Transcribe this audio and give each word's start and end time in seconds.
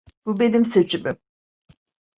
Bu 0.25 0.39
benim 0.39 0.65
seçimim. 0.65 1.17